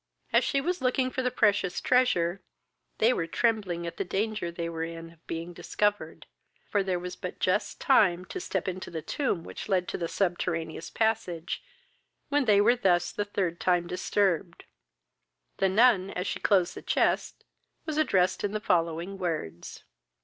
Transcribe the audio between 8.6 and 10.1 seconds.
into the tomb which led to the